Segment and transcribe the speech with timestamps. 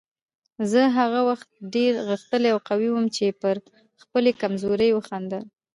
[0.71, 3.55] زه هغه وخت ډېر غښتلی او قوي وم چې پر
[4.01, 5.43] خپلې کمزورۍ وخندل.